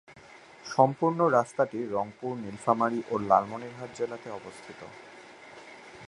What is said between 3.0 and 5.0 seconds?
ও লালমনিরহাট জেলাতে অবস্থিত।